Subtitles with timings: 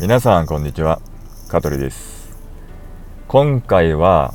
[0.00, 1.00] 皆さんこんにちは。
[1.48, 2.38] 香取です。
[3.26, 4.32] 今回は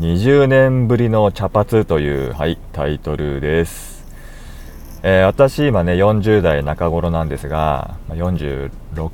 [0.00, 4.04] 20年ぶりの茶髪という、はい、タイトルです、
[5.04, 8.70] えー私今ね40代中頃なんですが46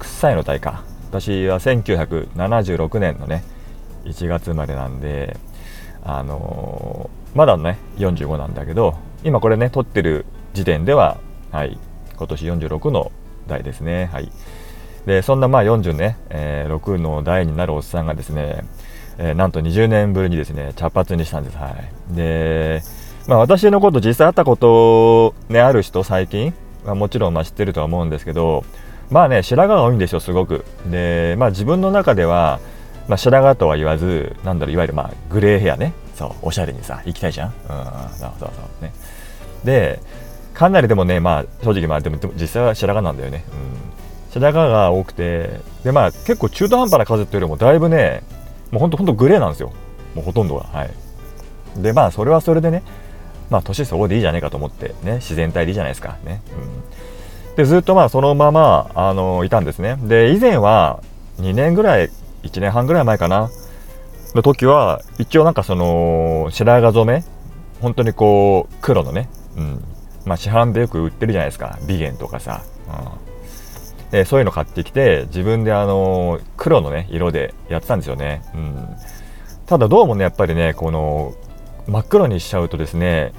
[0.06, 0.84] 歳の代か。
[1.10, 3.44] 私は1976年のね
[4.04, 5.36] 1月生まれなんで
[6.02, 10.24] あのーまだね45なんだけど今これね撮ってる
[10.54, 11.18] 時点では
[11.50, 11.78] はい
[12.16, 13.12] 今年46の
[13.48, 14.06] 代ですね。
[14.06, 14.32] はい。
[15.06, 18.64] でそんなまあ40ね、えー6の代になるおっさんがですね、
[19.18, 22.82] えーなんと20年ぶりにですね茶髪にしたんですはいで
[23.26, 26.54] まあ私のこと実際会ったことねある人最近
[26.84, 28.64] はもちろんまあ知ってるとは思うんですけど
[29.10, 32.60] まあね白髪が多いんですよすごくでまあ自分の中では
[33.08, 37.48] まあ、白髪とは言わず、なんだろう、いわゆるまあグレーヘアね、そう、おしゃれにさ、行きたいじゃん。
[37.48, 38.84] うん、そうそうそう。
[38.84, 38.92] ね。
[39.64, 40.00] で、
[40.54, 43.44] かなりでもね、まあ、正直、まあ、でも、でも実際は白髪なんだよね。
[43.52, 43.93] うん。
[44.40, 48.22] 白髪が多くて、で、まあ、結構中途半端な数っていうよりも、だいぶね、
[48.70, 49.72] もうほんと、ほんとグレーなんですよ。
[50.14, 50.64] もうほとんどが。
[50.64, 50.90] はい。
[51.76, 52.82] で、まあ、それはそれでね、
[53.50, 56.16] まあ、年相応でいいじゃねえかと思って、ね、自然体でいいじゃないですか。
[56.24, 56.42] ね。
[57.48, 57.56] うん。
[57.56, 59.96] で、ずっとまあ、そのまま、あの、いたんですね。
[60.02, 61.00] で、以前は、
[61.40, 62.10] 2年ぐらい、
[62.42, 63.50] 1年半ぐらい前かな、
[64.34, 67.24] の時は、一応なんかその、白髪染め、
[67.80, 69.84] 本当にこう、黒のね、うん。
[70.24, 71.78] まあ、市販でよく売ってるじゃないですか。
[71.86, 72.62] ビゲンとかさ。
[72.88, 73.33] うん。
[74.14, 78.42] で、そういうの買ってきて、自分であの、黒のね、色でやってたんですよね。
[78.54, 78.88] うん。
[79.66, 81.34] ただどうもね、やっぱりね、この、
[81.88, 83.32] 真っ黒にしちゃうとですね、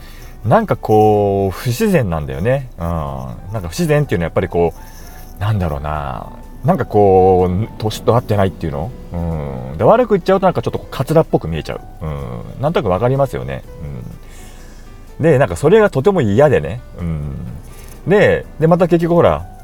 [0.44, 2.72] なんかこう、不自然なんだよね。
[2.78, 2.84] うん。
[2.84, 6.28] なんか不自然っていうのはやっぱりこう、なんだろうな、
[6.66, 9.78] なんかこう、年と合ってないっていうのうん。
[9.78, 12.06] で、悪く言っちゃうとなんかちょっとカツラっぽく見えちゃう。
[12.06, 12.62] うん。
[12.62, 13.64] なんとなくわかりますよね。
[15.20, 15.24] うん。
[15.24, 16.82] で、なんかそれがとても嫌でね。
[17.00, 17.32] うん。
[18.10, 19.55] で、で、また結局ほら、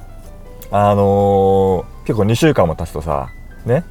[0.72, 3.30] あのー結構2週間も経つとさ、
[3.66, 3.84] ね、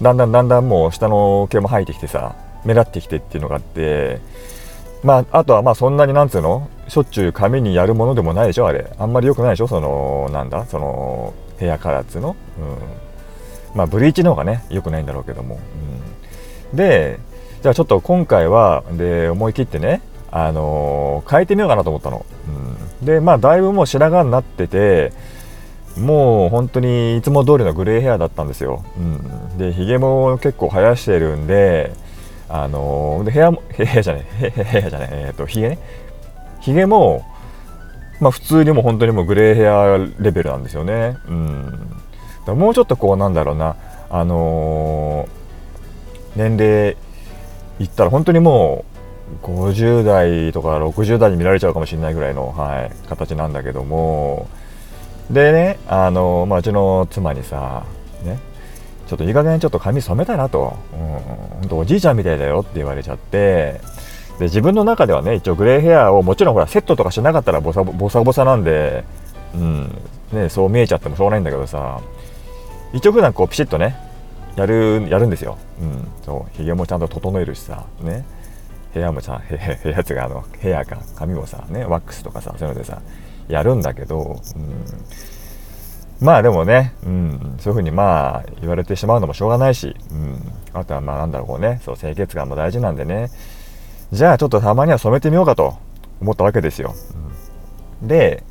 [0.00, 4.20] だんだんだんだんもう下の毛も生えてきてさ、目立ってきてっていうのがあって、
[5.04, 6.68] まあ、あとはまあそんなになんつうの？
[6.88, 8.90] しょっちゅう髪にやるものでもないでしょあれ。
[8.98, 9.68] あんまり良くないでしょ？
[9.68, 10.64] その、なんだ？
[10.66, 12.36] その、ヘアカラーっつうの？
[12.58, 13.76] うん。
[13.76, 15.60] まあ、ブリーチの方がね、良くないんだろうけども。
[16.72, 16.76] うん。
[16.76, 17.20] で、
[17.62, 22.24] じゃあちょっと今回は、で、思い切ってね、あのー変えてみようかなと思ったの。
[23.00, 23.06] うん。
[23.06, 25.12] で、まあ、だいぶもう白髪になってて、
[25.98, 28.84] もう本当にいつも通りのグレーヘアだったんですよ。
[28.96, 29.58] うん。
[29.58, 31.92] で、髭も結構生やしてるんで、
[32.48, 35.78] あのーで、部屋も、部屋じゃない、部屋じゃない、えっ、と、髭ね。
[36.60, 37.24] 髭も、
[38.20, 41.18] まあ普通にも本当にもうグレーヘアレベルなんですよね。
[41.28, 41.72] うん。
[42.46, 43.76] だもうちょっとこうなんだろうな、
[44.10, 45.38] あのー
[46.36, 46.96] 年齢
[47.80, 48.84] いったら本当にも
[49.42, 54.48] う50代とか60代に見られちゃうかもしれないぐらいの、はい、形なんだけども、
[55.30, 57.84] でね、あのまあうちの妻にさ、
[58.24, 58.38] ね、
[59.06, 63.80] ちょっといい加減ちょっと髪染めたなと、うん、本当おじいちゃんみたいだよって言われちゃって、
[64.38, 69.04] で自分の中ではね一応グレーヘアをもちろんほらセットとかしなかったらボサボサボサなんで、
[69.54, 69.98] うん
[70.32, 72.00] ね、そう見えちゃってもしょうがないんだけどさ。
[72.94, 73.96] 一応普段こうピシッとね
[74.56, 78.24] やるやるんですよ、うん、そうひげもちゃんと整えるしさね。
[78.98, 80.98] 部屋もさへへ部屋つがあのヘアか。
[81.16, 83.00] 髪もさねワックスとかさそういうのでさ
[83.48, 90.36] やるんだけど、うん、まあでもね、うん、そういうふうにまあ言われてしまうのもしょうがないし、うん、
[90.72, 91.80] あとはまあなんだろうこうね。
[91.84, 93.30] そう清潔感も大事なんでね。
[94.12, 95.76] じゃあちょっとたまには染めてみようかと
[96.20, 96.94] 思ったわけですよ。
[98.02, 98.08] うん。
[98.08, 98.42] で、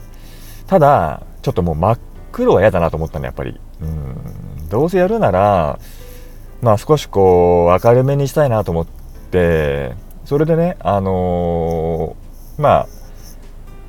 [0.68, 2.00] ただ、ちょっともう真っ
[2.32, 3.60] 黒は嫌だなと思ったの、やっぱり。
[3.82, 5.80] うん、どうせやるなら、
[6.62, 8.88] まあ少しこう、明るめにしたいなと思っ
[9.32, 9.96] て、
[10.28, 12.88] それでね、あのーまあ、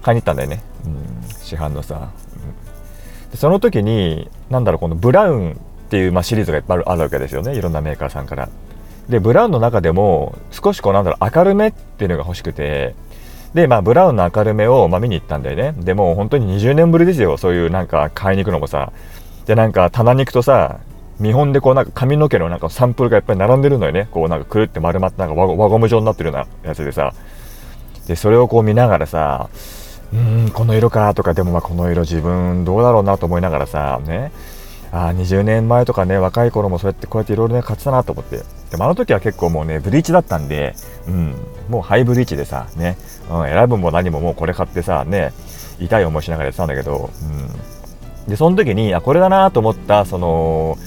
[0.03, 0.63] 買いに行ったんだよね。
[0.87, 2.13] うん、市販のさ。
[2.37, 2.69] うん
[3.33, 5.55] でその時に、なんだろう、このブラウンっ
[5.91, 7.57] ていう、まあ、シリーズがいっぱいあるあるわけですよね。
[7.57, 8.49] いろんなメーカーさんから。
[9.09, 12.95] で、ブラウンの中でも、少しこう、なんだろう、明るめっていうのが欲しくて、
[13.53, 15.75] で、まあ、ブラウンの明るめを、まあ、見に行ったんだよね。
[15.77, 17.37] でもう本当に20年ぶりですよ。
[17.37, 18.93] そういうなんか買いに行くのもさ。
[19.47, 20.79] で、なんか棚に行くとさ、
[21.21, 24.09] 見本でこうなんか髪の毛のなんかサンプルがやっぱり並んでるのよね。
[24.11, 27.13] こうなんかくるって丸まってなんか輪ゴ輪ゴム状になってるようなやつでさ。
[28.07, 29.49] で、それをこう見ながらさ、
[30.13, 34.33] うん、この色かとか、でもまあこの色自分どうだろうなと思いながらさ、ね。
[34.91, 38.41] あ、20年前とかね、若い頃もそうやってこうやっていろいろね、買ってたなと思って。
[38.71, 40.75] でもあの時は結構もうね、ブリーチだったんで、
[41.07, 41.35] うん、
[41.69, 42.97] もうハイブリーチでさ、ね、
[43.31, 45.33] うん、選ぶも何ももうこれ買ってさ、ね、
[45.79, 47.11] 痛い思いしながらやってたんだけど、
[48.27, 48.31] うん。
[48.31, 50.79] で、その時に、あ、これだなと思った、その、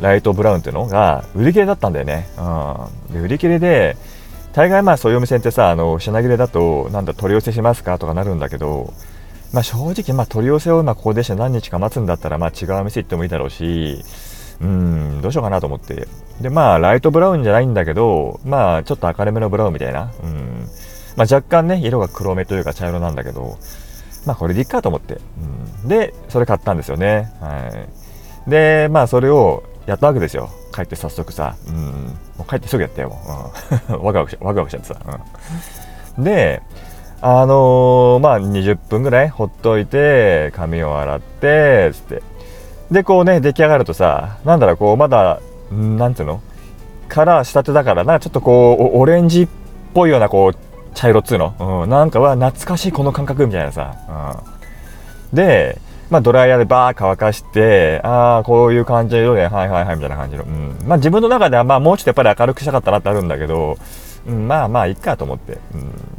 [0.00, 2.28] ライトブラウンっていうのが売り切れだったんだよね。
[2.38, 3.14] うん。
[3.14, 3.96] で、売り切れで、
[4.52, 7.98] 大概まあそういうお店ってさ、あの、品切れだと、なんだ、取り寄せしますか？
[7.98, 8.92] とかなるんだけど、
[9.52, 14.02] まあ正直、まあ取り寄せをまあここでして何日か待つんだったら、まあ違うお店行ってもいいだろうし、
[14.60, 16.08] うんどうしようかなと思って。
[16.40, 20.66] でまあライトブラウンじゃないんだけどまあちょっと明るめのブラウンみたいな、うん。
[21.16, 23.58] まあ、若干ね色が黒目というか茶色なんだけど
[24.24, 25.18] まあこれでいっかと思って、
[25.82, 27.86] うん、でそれ買ったんですよね、は
[28.46, 30.50] い、でまあそれをやったわけですよ。
[30.74, 31.74] 帰って早速さ、うん、
[32.36, 33.16] もう帰ってすぐやったよ、
[33.88, 34.96] うん、 ワクワクしワクワクしちゃってさ、
[36.18, 36.62] うん、で
[37.22, 42.22] あのー、まあ20分ぐらいほっといて髪を洗ってつって。
[42.90, 45.40] でこうね出来上がるとさなんだろうこうまだ
[45.72, 46.40] なんていうの？
[47.08, 49.48] カラー仕立てだからなちょっとこうオレンジっ
[49.94, 50.56] ぽいようなこう
[50.94, 54.42] 茶色っつうの、うん、なんかは懐かしいこの感覚みたいなさ、
[55.32, 60.44] うん、でまあ、ドライヤーでバー乾かして、ああ、こういう感じの色で、はいはいはい、みたいな感じの。
[60.44, 60.76] うん。
[60.86, 63.76] まあ、自分の中では、まあ、もうちょっとやっぱり明るくしたかったなってあるんだけど、
[64.26, 65.58] うん、まあまあ、いっかと思って。
[65.74, 65.76] う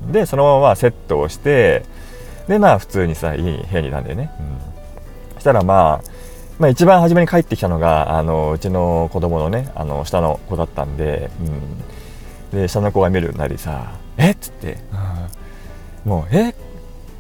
[0.08, 0.12] ん。
[0.12, 1.86] で、そのままセットをして、
[2.48, 4.32] で、まあ、普通にさ、いい部屋にいたんだよね。
[4.40, 4.58] うん。
[5.36, 6.10] そしたら、まあ、
[6.60, 11.32] まあ、一番初めに帰ってきたのが、あの、うちの子供のね、あの、下の子だったんで、
[12.52, 12.60] うん。
[12.60, 14.32] で、下の子が見るなりさ、え？
[14.32, 14.78] っつって、
[16.06, 16.54] うん、もう、え？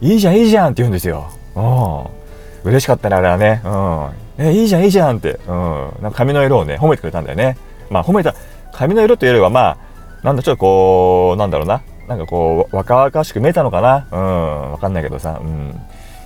[0.02, 1.30] いいじゃん、いいじゃんって言うんですよ。
[1.56, 2.19] うん。
[2.64, 3.62] 嬉しかったね、あれはね。
[3.64, 4.46] うん。
[4.46, 5.40] え、いいじゃん、いいじゃんって。
[5.48, 5.94] うん。
[6.02, 7.58] なんか髪の色をね、褒めてくれたんだよね。
[7.90, 8.36] まあ、褒めた、
[8.72, 9.78] 髪の色というよりは、まあ、
[10.24, 11.82] なんだ、ちょっとこう、なんだろうな。
[12.08, 14.08] なんかこう、若々しく見えたのかな。
[14.12, 14.72] うん。
[14.72, 15.80] わかんないけどさ、うん。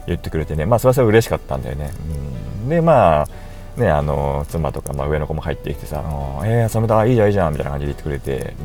[0.07, 0.65] 言ってくれてね。
[0.65, 1.91] まあ、それはそれ嬉しかったんだよね。
[2.61, 2.69] うん。
[2.69, 3.27] で、まあ、
[3.79, 6.03] ね、あの、妻とか、まあ、上の子も入ってきてさ、
[6.45, 8.63] えー、染めた、いいじゃん、いいじゃん、みたいな感じで言ってくれて、う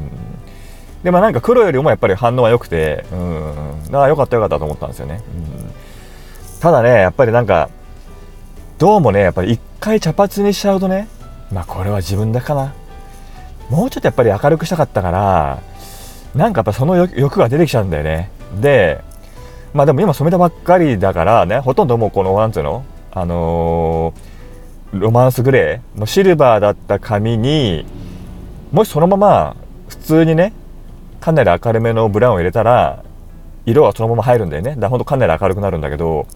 [1.01, 1.03] ん。
[1.03, 3.83] で、まあ、なんか黒よりもやっぱり反応は良くて、うん。
[3.87, 5.23] だからよかったよかったと思ったんですよね。
[5.53, 5.58] うん
[6.61, 7.71] ただね、やっぱりなんか、
[8.79, 11.09] どうもね、やっぱり一回茶髪にしちゃうとね、
[11.53, 12.75] まあこれは自分だかな。
[13.71, 15.63] もうちょっとやっぱり明るくしたかったから、
[16.35, 18.31] なんかやっぱその欲が出てきちゃうんだよね。
[18.61, 19.03] で、
[19.73, 27.87] まあでも今染めたばっかりだからね、ほとんどもうこの、なんつうのあのー、ロマンスグレーのシルバーだった髪に、
[28.73, 29.57] もしそのまま
[29.89, 30.53] 普通にね、
[31.21, 33.05] かなり明るめのブラウンを入れたら、
[33.65, 34.71] 色はそのまま入るんだよね。
[34.71, 36.27] だからほんとかなり明るくなるんだけど、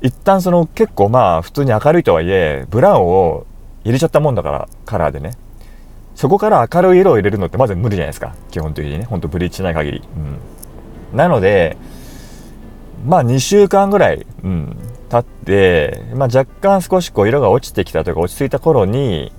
[0.00, 3.46] 一旦その結構まあ普通に明るいとはいえブラウンを
[3.84, 5.32] 入れちゃったもんだからカラーでね。
[6.14, 8.34] そこから明るい色を入れるのってまず無理じゃないですか。
[8.50, 9.04] 基本的にね。
[9.04, 10.02] ほんとブリーチしない限り、
[11.12, 11.76] うん、なので
[13.06, 14.76] まあ2週間ぐらい、うん、
[15.08, 19.32] 経って、まあ、若干少しこう色が落ちてきたというか落ち着いた頃に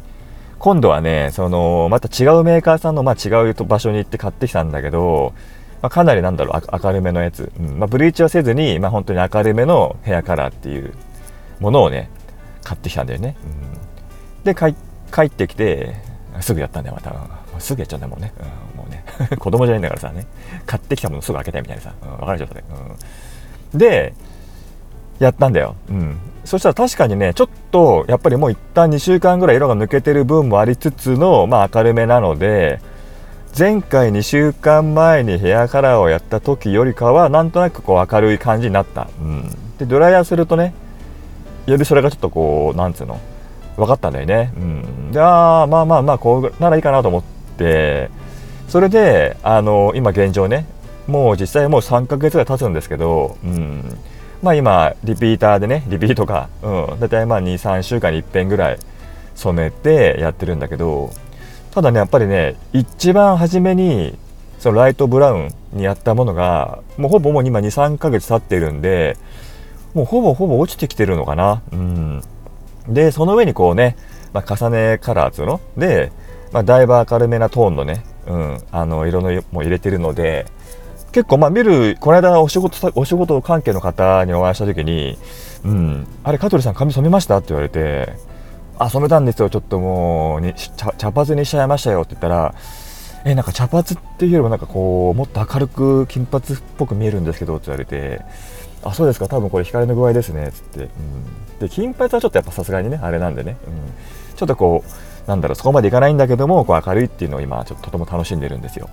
[0.58, 5.34] 今度はねそのまた違うメーカーさんの、まあ、違う場所に行って買ってきたんだけど
[5.82, 7.80] まあ、かなりなんだろう明るめのやつ、うん。
[7.80, 10.94] まあ、ブリーチはせずに、まあ、本当に明るめのヘアカラーっていう
[11.60, 12.10] ものをね
[12.64, 13.36] 買ってきたんだよね、
[14.38, 14.76] うん、で帰
[15.22, 15.96] ってきて
[16.42, 17.12] すぐやったんだよまた、
[17.54, 19.04] うん、すぐやっちゃうんだもんね、うん、もうね。
[19.40, 20.26] 子供じゃないんだからさね。
[20.66, 22.64] 買ってきたものすぐ開けたいみたいなさ、うん、分かるでしょそれ、
[23.74, 24.14] うん、で
[25.20, 32.80] やったんだよ、うん、そしたら確かにねちょっとやっぱりもう一旦2週間ぐらい色が抜けてる分もありつつの、まあ、明るめなので
[33.58, 40.74] 前回2週間前にヘアカラーをやった時よりかはなんとなくこう明るい感じになった、うん、でドライヤーするとね
[41.66, 43.20] よりそれがちょっとこうなんつうの
[43.76, 47.24] 分かったんだよね、うん、でああまあまあまあこうならいいかなと思っ
[47.58, 48.10] て。
[48.70, 50.66] それであの今現状ね
[51.08, 53.84] もう実際もう3ヶ月ぐらい経つんですけど、うん、
[54.44, 58.80] まあ今リピーターでねリピートか、うん、大体まあ23週間に1遍ぐらい
[59.34, 61.12] 染めてやってるんだけど
[61.74, 64.18] ただねやっぱりね一番初めに
[64.60, 69.18] そのライトブラウンにやったものがもうほぼもう今23ヶ月経ってるんで
[69.94, 71.62] もうほぼほぼ落ちてきてるのかな。
[71.72, 72.22] うん。
[72.88, 73.96] でその上にこうね、
[74.34, 75.62] まあ、重ねカラーっつうの？
[75.78, 76.12] で、
[76.52, 80.46] まあ、だいぶ明るめなトーンのね、うん、あの色のも入れてるので
[81.12, 85.18] 結構まあ見るこの間お仕事お仕事関係の方にお会いした時に
[85.66, 88.14] 「うん、あれ香取さん髪染めました?」って言われて
[88.80, 89.50] あ染めたんですよ。
[89.50, 92.56] ちょっともうに茶茶髪にしちゃいましたよって言ったら
[93.26, 98.22] えなんか茶髪っていうよりもなんかこうもっと明るく金髪っぽく見えるんですけどって言われて
[98.84, 99.28] あそうですか。
[99.28, 108.90] 多分これ光の具合ですねつって、うん、で金髪はちょっとやっぱさすがにねあれなんでね、うん、ちょっとこうなんだろうそこまでいかないんだけどもこう明るいっていうのを今ちょっととても楽しんでるんですよ、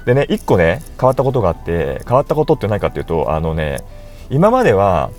[0.00, 3.82] うん、でね1個ね変わったことがあって変わったことって何かっていうとあのね
[4.30, 5.10] 今までは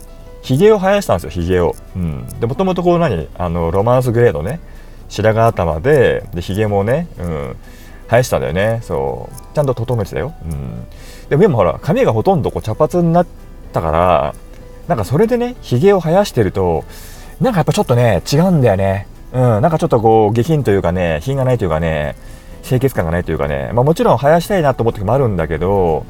[0.43, 3.27] ひげを生やしたんですよひげを、うん、でもともとこう何？
[3.35, 4.59] あのロマンスグレードね。
[5.09, 7.55] 白髪頭ででひげもね、うん、
[8.07, 8.79] 生やしたんだよね。
[8.83, 9.35] そう。
[9.55, 10.85] ちゃんと整えてたよ、うん、
[11.29, 13.27] でも今ほら髪がほとんどこう茶髪になっ
[13.71, 14.35] たから
[14.87, 16.83] なんかそれでねひげを生やしてると
[17.39, 19.07] なんかやっぱちょっとね違うんだよね。
[19.31, 22.15] うん、なんかちょっとこう下品というかね品がないというかね
[22.63, 26.05] 清潔感がないというかね、まあ、もちろん生やしたいなと思って時もあるんだけど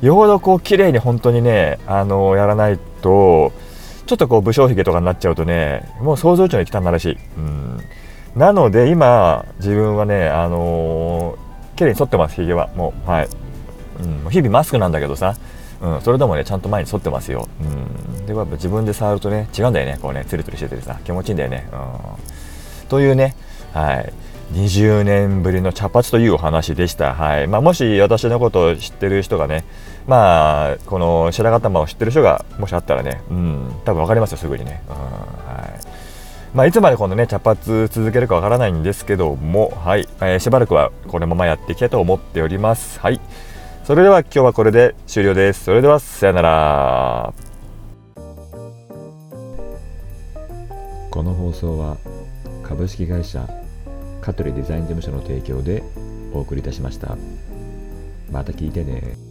[0.00, 3.52] よほどこう綺麗に本当にねあのやらないと
[4.10, 7.80] ちょっとこう武将髭とかになっちゃうとねもう想像以上に汚らしい、うん、
[8.34, 12.70] なので今自分はねあのー、綺麗に剃ってますひげは。
[12.74, 13.28] もうはい、
[14.00, 15.36] うん、日々マスクなんだけどさ。
[15.80, 19.96] うん、それでもねちゃんと前に沿ってますよ、うん、でやっぱ自分で触るとね違うんだよね。
[20.02, 20.98] こうねツルツルしててさ。
[21.04, 23.36] 気持ちいいんだよね、うん、というね。
[23.72, 24.12] はい。
[24.52, 27.14] 20年ぶりの茶髪というお話でした。
[27.14, 29.64] はいまあ、もし私のことを知ってる人がね、
[30.06, 34.82] まあ、この白髪玉を知ってる人がもしあったらね、うん、多分分かりますよ、すぐにね。
[34.88, 35.80] うんはい
[36.52, 42.98] まあ、いつまでこのね、茶髪続けるかわからないんですけども、はい、えー、しばらくはこのままやっていきたいと思っております。
[42.98, 43.20] はい。
[43.84, 45.64] それでは今日はこれで終了です。
[45.64, 47.32] それではさよなら。
[51.10, 51.96] この放送は
[52.64, 53.48] 株式会社
[54.20, 55.82] 香取デザイン事務所の提供で
[56.32, 57.16] お送りいたしました。
[58.30, 59.29] また聞いてね。